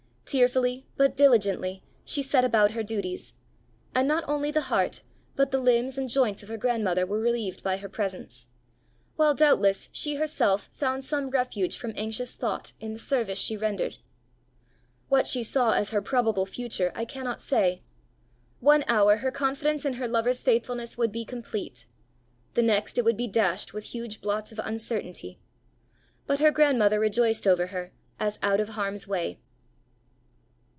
[0.25, 3.33] Tearfully but diligently she set about her duties;
[3.93, 5.01] and not only the heart,
[5.35, 8.47] but the limbs and joints of her grandmother were relieved by her presence;
[9.17, 13.97] while doubtless she herself found some refuge from anxious thought in the service she rendered.
[15.09, 17.81] What she saw as her probable future, I cannot say;
[18.61, 21.87] one hour her confidence in her lover's faithfulness would be complete,
[22.53, 25.39] the next it would be dashed with huge blots of uncertainty;
[26.25, 29.37] but her grandmother rejoiced over her as out of harm's way.